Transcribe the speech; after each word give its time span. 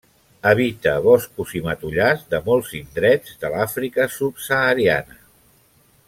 Habita 0.51 0.93
boscos 1.07 1.51
i 1.59 1.61
matollars 1.67 2.23
de 2.33 2.39
molts 2.49 2.71
indrets 2.81 3.37
de 3.43 3.51
l'Àfrica 3.57 4.07
subsahariana. 4.17 5.21